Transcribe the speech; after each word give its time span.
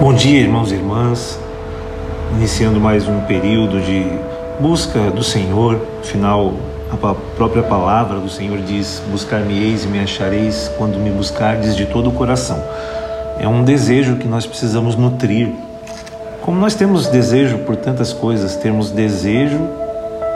Bom 0.00 0.12
dia, 0.12 0.40
irmãos 0.40 0.72
e 0.72 0.74
irmãs. 0.74 1.38
Iniciando 2.36 2.80
mais 2.80 3.06
um 3.06 3.20
período 3.20 3.80
de 3.80 4.04
busca 4.58 5.10
do 5.10 5.22
Senhor. 5.22 5.80
Afinal, 6.00 6.52
a 6.90 7.14
própria 7.36 7.62
palavra 7.62 8.18
do 8.18 8.28
Senhor 8.28 8.58
diz: 8.58 9.00
Buscar-me-eis 9.10 9.84
e 9.84 9.86
me 9.86 10.00
achareis 10.00 10.68
quando 10.76 10.98
me 10.98 11.10
buscardes 11.10 11.76
de 11.76 11.86
todo 11.86 12.08
o 12.08 12.12
coração. 12.12 12.60
É 13.38 13.46
um 13.46 13.62
desejo 13.62 14.16
que 14.16 14.26
nós 14.26 14.44
precisamos 14.44 14.96
nutrir. 14.96 15.52
Como 16.42 16.58
nós 16.58 16.74
temos 16.74 17.06
desejo 17.06 17.58
por 17.58 17.76
tantas 17.76 18.12
coisas, 18.12 18.56
temos 18.56 18.90
desejo 18.90 19.60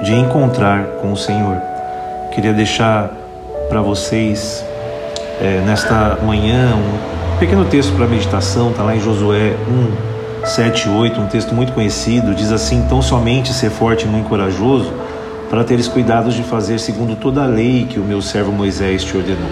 de 0.05 0.15
encontrar 0.15 0.85
com 1.03 1.13
o 1.13 1.17
Senhor. 1.17 1.61
Queria 2.33 2.53
deixar 2.53 3.11
para 3.69 3.83
vocês 3.83 4.65
é, 5.41 5.61
nesta 5.67 6.17
manhã 6.23 6.75
um 6.77 7.18
pequeno 7.39 7.65
texto 7.65 7.93
para 7.95 8.05
meditação, 8.09 8.71
está 8.71 8.83
lá 8.83 8.97
em 8.97 9.01
Josué 9.01 9.55
1, 10.43 10.45
7 10.45 10.89
e 10.89 10.91
8, 10.91 11.21
um 11.21 11.27
texto 11.29 11.55
muito 11.55 11.73
conhecido, 11.73 12.35
diz 12.35 12.51
assim: 12.51 12.85
Tão 12.89 13.01
somente 13.01 13.53
ser 13.53 13.71
forte 13.71 14.07
e 14.07 14.09
muito 14.09 14.29
corajoso, 14.29 14.93
para 15.49 15.63
teres 15.63 15.87
cuidado 15.87 16.31
de 16.31 16.43
fazer 16.43 16.81
segundo 16.81 17.15
toda 17.15 17.45
a 17.45 17.47
lei 17.47 17.87
que 17.89 18.01
o 18.01 18.03
meu 18.03 18.21
servo 18.21 18.51
Moisés 18.51 19.05
te 19.05 19.17
ordenou. 19.17 19.51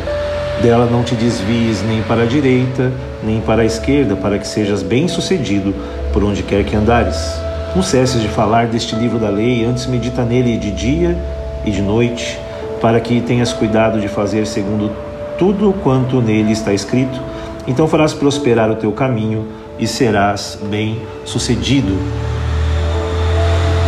Dela 0.61 0.89
não 0.91 1.05
te 1.05 1.15
desvies 1.15 1.81
nem 1.83 2.03
para 2.03 2.23
a 2.23 2.27
direita, 2.27 2.93
nem 3.23 3.41
para 3.41 3.63
a 3.63 3.65
esquerda, 3.65 4.17
para 4.17 4.37
que 4.37 4.49
sejas 4.49 4.83
bem-sucedido 4.83 5.73
por 6.13 6.25
onde 6.25 6.43
quer 6.43 6.65
que 6.65 6.75
andares. 6.75 7.41
Não 7.75 7.85
cesses 7.85 8.21
de 8.21 8.29
falar 8.29 8.67
deste 8.67 8.97
livro 8.97 9.19
da 9.19 9.29
lei, 9.29 9.65
antes 9.65 9.87
medita 9.87 10.25
nele 10.25 10.57
de 10.57 10.73
dia 10.73 11.17
e 11.65 11.71
de 11.71 11.83
noite, 11.83 12.37
para 12.81 12.99
que 12.99 13.21
tenhas 13.21 13.53
cuidado 13.53 14.01
de 14.01 14.09
fazer 14.09 14.45
segundo 14.45 14.91
tudo 15.39 15.73
quanto 15.85 16.21
nele 16.21 16.51
está 16.51 16.73
escrito 16.73 17.36
então 17.67 17.87
farás 17.89 18.13
prosperar 18.13 18.71
o 18.71 18.77
teu 18.77 18.93
caminho 18.93 19.49
e 19.79 19.87
serás 19.87 20.59
bem 20.71 21.01
sucedido. 21.25 21.97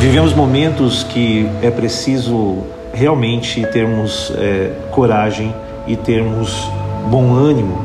Vivemos 0.00 0.32
momentos 0.32 1.02
que 1.02 1.48
é 1.62 1.70
preciso 1.70 2.64
realmente 2.92 3.66
termos 3.66 4.32
é, 4.36 4.72
coragem 4.90 5.54
e 5.86 5.96
termos 5.96 6.70
bom 7.10 7.34
ânimo, 7.34 7.84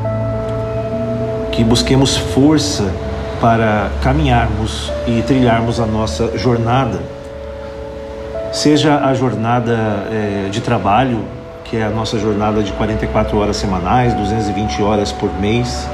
que 1.51 1.63
busquemos 1.63 2.17
força 2.17 2.91
para 3.39 3.89
caminharmos 4.01 4.91
e 5.07 5.21
trilharmos 5.21 5.79
a 5.79 5.85
nossa 5.85 6.37
jornada. 6.37 6.99
Seja 8.51 8.99
a 9.05 9.13
jornada 9.13 10.05
é, 10.11 10.49
de 10.49 10.61
trabalho, 10.61 11.19
que 11.73 11.77
é 11.77 11.85
a 11.85 11.89
nossa 11.89 12.19
jornada 12.19 12.61
de 12.61 12.71
44 12.73 13.35
horas 13.35 13.57
semanais, 13.57 14.13
220 14.13 14.83
horas 14.83 15.11
por 15.11 15.33
mês. 15.39 15.89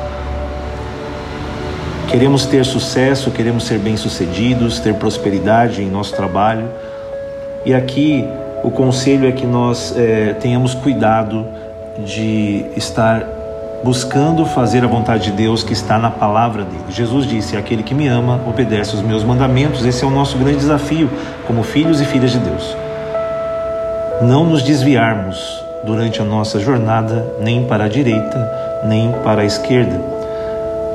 Queremos 2.10 2.46
ter 2.46 2.66
sucesso, 2.66 3.32
queremos 3.32 3.64
ser 3.64 3.80
bem-sucedidos, 3.80 4.82
ter 4.82 4.96
prosperidade 4.96 5.82
em 5.82 5.90
nosso 5.90 6.14
trabalho. 6.14 6.68
E 7.66 7.74
aqui 7.74 8.28
o 8.62 8.70
conselho 8.70 9.26
é 9.26 9.32
que 9.32 9.46
nós 9.46 9.96
é, 9.96 10.34
tenhamos 10.34 10.74
cuidado 10.74 11.48
de 12.00 12.66
estar 12.76 13.24
buscando 13.82 14.46
fazer 14.46 14.84
a 14.84 14.88
vontade 14.88 15.32
de 15.32 15.32
Deus 15.32 15.64
que 15.64 15.72
está 15.72 15.98
na 15.98 16.12
palavra 16.12 16.66
dele. 16.66 16.84
Jesus 16.90 17.26
disse: 17.26 17.56
Aquele 17.56 17.84
que 17.84 17.96
me 17.96 18.06
ama 18.10 18.42
obedece 18.46 18.98
os 18.98 19.02
meus 19.02 19.24
mandamentos. 19.24 19.86
Esse 19.86 20.04
é 20.04 20.08
o 20.08 20.12
nosso 20.12 20.38
grande 20.38 20.58
desafio 20.58 21.10
como 21.48 21.64
filhos 21.64 22.02
e 22.02 22.06
filhas 22.06 22.32
de 22.32 22.40
Deus. 22.40 22.76
Não 24.22 24.44
nos 24.44 24.62
desviarmos 24.62 25.69
durante 25.84 26.22
a 26.22 26.26
nossa 26.26 26.60
jornada, 26.60 27.26
nem 27.40 27.66
para 27.66 27.86
a 27.86 27.88
direita, 27.88 28.82
nem 28.86 29.12
para 29.24 29.42
a 29.42 29.46
esquerda. 29.46 30.00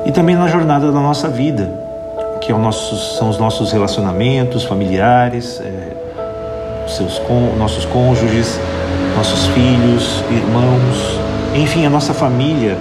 E 0.05 0.11
também 0.11 0.35
na 0.35 0.47
jornada 0.47 0.91
da 0.91 0.99
nossa 0.99 1.27
vida, 1.27 1.69
que 2.41 2.51
é 2.51 2.55
nosso, 2.55 3.17
são 3.17 3.29
os 3.29 3.37
nossos 3.37 3.71
relacionamentos 3.71 4.63
familiares, 4.63 5.59
é, 5.61 6.87
seus, 6.87 7.21
nossos 7.57 7.85
cônjuges, 7.85 8.59
nossos 9.17 9.47
filhos, 9.47 10.23
irmãos, 10.29 11.19
enfim, 11.55 11.85
a 11.85 11.89
nossa 11.89 12.13
família 12.13 12.77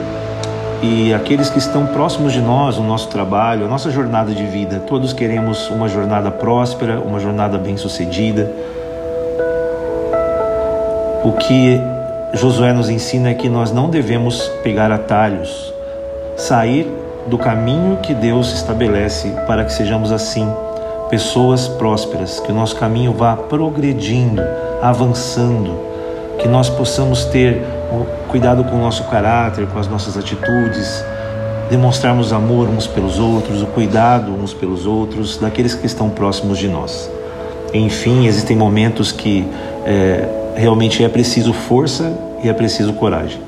e 0.82 1.14
aqueles 1.14 1.48
que 1.48 1.58
estão 1.58 1.86
próximos 1.86 2.32
de 2.32 2.40
nós, 2.40 2.76
o 2.76 2.82
nosso 2.82 3.08
trabalho, 3.08 3.64
a 3.64 3.68
nossa 3.68 3.90
jornada 3.90 4.32
de 4.32 4.44
vida. 4.44 4.80
Todos 4.86 5.14
queremos 5.14 5.70
uma 5.70 5.88
jornada 5.88 6.30
próspera, 6.30 7.00
uma 7.00 7.18
jornada 7.18 7.56
bem-sucedida. 7.56 8.50
O 11.24 11.32
que 11.32 11.80
Josué 12.34 12.72
nos 12.72 12.90
ensina 12.90 13.32
que 13.32 13.48
nós 13.48 13.70
não 13.70 13.88
devemos 13.88 14.48
pegar 14.62 14.90
atalhos, 14.90 15.72
sair 16.36 16.86
do 17.26 17.38
caminho 17.38 17.98
que 17.98 18.12
Deus 18.12 18.52
estabelece 18.52 19.28
para 19.46 19.64
que 19.64 19.72
sejamos 19.72 20.10
assim, 20.10 20.46
pessoas 21.08 21.68
prósperas, 21.68 22.40
que 22.40 22.50
o 22.50 22.54
nosso 22.54 22.74
caminho 22.76 23.12
vá 23.12 23.36
progredindo, 23.36 24.42
avançando, 24.82 25.78
que 26.38 26.48
nós 26.48 26.68
possamos 26.68 27.24
ter 27.26 27.62
cuidado 28.28 28.64
com 28.64 28.76
o 28.76 28.80
nosso 28.80 29.04
caráter, 29.04 29.66
com 29.68 29.78
as 29.78 29.86
nossas 29.86 30.16
atitudes, 30.16 31.04
demonstrarmos 31.70 32.32
amor 32.32 32.68
uns 32.68 32.86
pelos 32.86 33.18
outros, 33.18 33.62
o 33.62 33.66
cuidado 33.66 34.32
uns 34.32 34.52
pelos 34.52 34.86
outros, 34.86 35.38
daqueles 35.38 35.74
que 35.74 35.86
estão 35.86 36.10
próximos 36.10 36.58
de 36.58 36.66
nós. 36.66 37.08
Enfim, 37.72 38.26
existem 38.26 38.56
momentos 38.56 39.12
que 39.12 39.46
é, 39.86 40.28
realmente 40.54 41.02
é 41.02 41.08
preciso 41.08 41.52
força 41.52 42.12
e 42.42 42.48
é 42.48 42.52
preciso 42.52 42.92
coragem. 42.94 43.40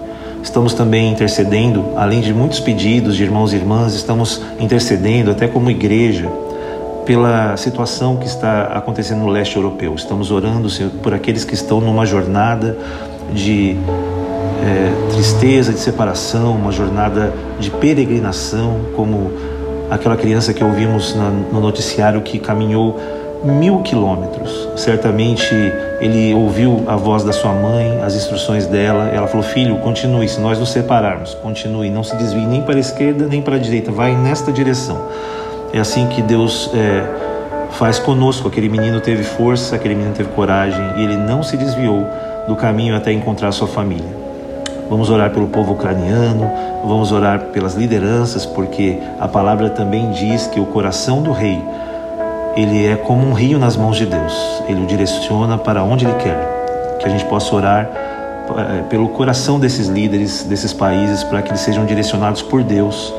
Estamos 0.42 0.74
também 0.74 1.10
intercedendo, 1.10 1.92
além 1.96 2.20
de 2.20 2.32
muitos 2.32 2.60
pedidos 2.60 3.16
de 3.16 3.24
irmãos 3.24 3.52
e 3.52 3.56
irmãs, 3.56 3.94
estamos 3.94 4.42
intercedendo 4.60 5.30
até 5.30 5.48
como 5.48 5.70
igreja 5.70 6.30
pela 7.04 7.56
situação 7.56 8.16
que 8.16 8.26
está 8.26 8.64
acontecendo 8.74 9.20
no 9.20 9.28
leste 9.28 9.56
europeu. 9.56 9.94
Estamos 9.94 10.30
orando 10.30 10.68
Senhor, 10.68 10.90
por 11.02 11.14
aqueles 11.14 11.44
que 11.44 11.54
estão 11.54 11.80
numa 11.80 12.06
jornada 12.06 12.76
de 13.32 13.76
é, 14.62 15.12
tristeza, 15.12 15.72
de 15.72 15.78
separação, 15.78 16.52
uma 16.52 16.72
jornada 16.72 17.32
de 17.58 17.70
peregrinação, 17.70 18.80
como 18.94 19.32
aquela 19.90 20.16
criança 20.16 20.52
que 20.52 20.62
ouvimos 20.62 21.14
na, 21.14 21.30
no 21.30 21.60
noticiário 21.60 22.20
que 22.22 22.38
caminhou 22.38 23.00
mil 23.46 23.80
quilômetros. 23.82 24.68
Certamente 24.76 25.54
ele 26.00 26.34
ouviu 26.34 26.84
a 26.86 26.96
voz 26.96 27.24
da 27.24 27.32
sua 27.32 27.52
mãe, 27.52 28.00
as 28.02 28.14
instruções 28.14 28.66
dela. 28.66 29.08
Ela 29.08 29.26
falou: 29.26 29.44
Filho, 29.44 29.76
continue. 29.76 30.28
Se 30.28 30.40
nós 30.40 30.58
nos 30.58 30.70
separarmos, 30.70 31.34
continue. 31.34 31.88
Não 31.88 32.02
se 32.02 32.14
desvie 32.16 32.44
nem 32.44 32.62
para 32.62 32.76
a 32.76 32.80
esquerda 32.80 33.26
nem 33.26 33.40
para 33.40 33.56
a 33.56 33.58
direita. 33.58 33.90
Vai 33.90 34.14
nesta 34.14 34.52
direção. 34.52 35.00
É 35.72 35.78
assim 35.78 36.06
que 36.08 36.22
Deus 36.22 36.70
é, 36.74 37.04
faz 37.72 37.98
conosco. 37.98 38.48
Aquele 38.48 38.68
menino 38.68 39.00
teve 39.00 39.22
força, 39.22 39.76
aquele 39.76 39.94
menino 39.94 40.14
teve 40.14 40.30
coragem 40.30 40.82
e 40.96 41.04
ele 41.04 41.16
não 41.16 41.42
se 41.42 41.56
desviou 41.56 42.06
do 42.46 42.54
caminho 42.56 42.96
até 42.96 43.12
encontrar 43.12 43.52
sua 43.52 43.66
família. 43.66 44.26
Vamos 44.88 45.10
orar 45.10 45.30
pelo 45.30 45.48
povo 45.48 45.72
ucraniano, 45.72 46.48
vamos 46.84 47.10
orar 47.10 47.46
pelas 47.46 47.74
lideranças, 47.74 48.46
porque 48.46 48.98
a 49.18 49.26
palavra 49.26 49.68
também 49.68 50.10
diz 50.12 50.46
que 50.46 50.60
o 50.60 50.66
coração 50.66 51.22
do 51.22 51.32
rei 51.32 51.60
ele 52.56 52.86
é 52.86 52.96
como 52.96 53.28
um 53.28 53.34
rio 53.34 53.58
nas 53.58 53.76
mãos 53.76 53.98
de 53.98 54.06
Deus. 54.06 54.62
Ele 54.66 54.82
o 54.82 54.86
direciona 54.86 55.58
para 55.58 55.84
onde 55.84 56.06
ele 56.06 56.14
quer. 56.14 56.96
Que 56.98 57.06
a 57.06 57.08
gente 57.10 57.24
possa 57.26 57.54
orar 57.54 57.90
eh, 58.56 58.82
pelo 58.88 59.10
coração 59.10 59.60
desses 59.60 59.88
líderes, 59.88 60.42
desses 60.42 60.72
países, 60.72 61.22
para 61.22 61.42
que 61.42 61.50
eles 61.50 61.60
sejam 61.60 61.84
direcionados 61.84 62.40
por 62.40 62.62
Deus 62.62 63.12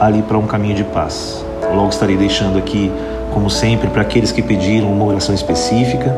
ali 0.00 0.22
para 0.22 0.36
um 0.36 0.46
caminho 0.46 0.74
de 0.74 0.82
paz. 0.82 1.44
Logo 1.72 1.90
estarei 1.90 2.16
deixando 2.16 2.58
aqui, 2.58 2.90
como 3.32 3.48
sempre, 3.48 3.88
para 3.90 4.02
aqueles 4.02 4.32
que 4.32 4.42
pediram 4.42 4.92
uma 4.92 5.04
oração 5.04 5.34
específica, 5.34 6.14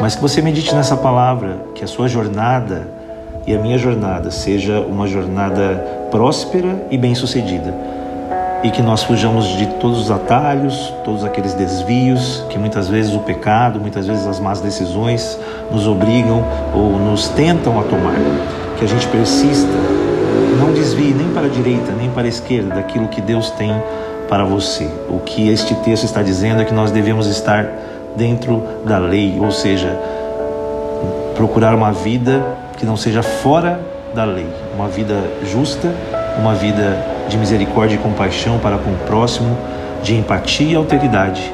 mas 0.00 0.14
que 0.14 0.20
você 0.20 0.42
medite 0.42 0.74
nessa 0.74 0.96
palavra, 0.96 1.56
que 1.74 1.82
a 1.82 1.86
sua 1.86 2.06
jornada 2.06 2.86
e 3.46 3.54
a 3.54 3.58
minha 3.58 3.78
jornada 3.78 4.30
seja 4.30 4.80
uma 4.80 5.06
jornada 5.06 6.08
próspera 6.10 6.86
e 6.90 6.98
bem-sucedida 6.98 7.97
e 8.62 8.70
que 8.70 8.82
nós 8.82 9.02
fujamos 9.02 9.46
de 9.46 9.66
todos 9.66 10.00
os 10.00 10.10
atalhos, 10.10 10.92
todos 11.04 11.24
aqueles 11.24 11.54
desvios 11.54 12.44
que 12.50 12.58
muitas 12.58 12.88
vezes 12.88 13.14
o 13.14 13.20
pecado, 13.20 13.80
muitas 13.80 14.06
vezes 14.06 14.26
as 14.26 14.40
más 14.40 14.60
decisões 14.60 15.38
nos 15.70 15.86
obrigam 15.86 16.44
ou 16.74 16.98
nos 16.98 17.28
tentam 17.28 17.78
a 17.78 17.84
tomar. 17.84 18.16
Que 18.78 18.84
a 18.84 18.88
gente 18.88 19.06
persista, 19.08 19.72
não 20.58 20.72
desvie 20.72 21.12
nem 21.12 21.28
para 21.28 21.46
a 21.46 21.48
direita 21.48 21.92
nem 21.92 22.10
para 22.10 22.24
a 22.24 22.28
esquerda 22.28 22.74
daquilo 22.74 23.08
que 23.08 23.20
Deus 23.20 23.50
tem 23.50 23.72
para 24.28 24.44
você. 24.44 24.88
O 25.08 25.20
que 25.20 25.48
este 25.48 25.74
texto 25.76 26.04
está 26.04 26.22
dizendo 26.22 26.60
é 26.60 26.64
que 26.64 26.74
nós 26.74 26.90
devemos 26.90 27.26
estar 27.26 27.66
dentro 28.16 28.62
da 28.84 28.98
lei, 28.98 29.38
ou 29.40 29.50
seja, 29.50 29.96
procurar 31.36 31.74
uma 31.74 31.92
vida 31.92 32.42
que 32.76 32.84
não 32.84 32.96
seja 32.96 33.22
fora 33.22 33.80
da 34.14 34.24
lei, 34.24 34.46
uma 34.74 34.88
vida 34.88 35.14
justa, 35.44 35.92
uma 36.38 36.54
vida 36.54 36.96
de 37.28 37.36
misericórdia 37.36 37.96
e 37.96 37.98
compaixão 37.98 38.58
para 38.58 38.78
com 38.78 38.90
o 38.90 38.96
próximo, 39.06 39.56
de 40.02 40.14
empatia 40.14 40.72
e 40.72 40.76
alteridade, 40.76 41.52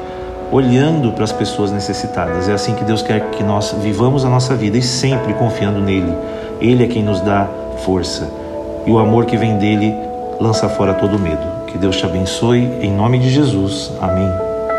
olhando 0.51 1.11
para 1.11 1.23
as 1.23 1.31
pessoas 1.31 1.71
necessitadas. 1.71 2.47
É 2.47 2.53
assim 2.53 2.75
que 2.75 2.83
Deus 2.83 3.01
quer 3.01 3.31
que 3.31 3.43
nós 3.43 3.75
vivamos 3.81 4.23
a 4.23 4.29
nossa 4.29 4.55
vida 4.55 4.77
e 4.77 4.81
sempre 4.81 5.33
confiando 5.33 5.81
nele. 5.81 6.13
Ele 6.61 6.83
é 6.83 6.87
quem 6.87 7.03
nos 7.03 7.19
dá 7.21 7.47
força. 7.83 8.29
E 8.85 8.91
o 8.91 8.99
amor 8.99 9.25
que 9.25 9.35
vem 9.35 9.57
dele 9.57 9.95
lança 10.39 10.69
fora 10.69 10.93
todo 10.93 11.19
medo. 11.19 11.65
Que 11.67 11.77
Deus 11.77 11.97
te 11.97 12.05
abençoe. 12.05 12.61
Em 12.81 12.91
nome 12.91 13.17
de 13.17 13.29
Jesus. 13.29 13.91
Amém. 13.99 14.44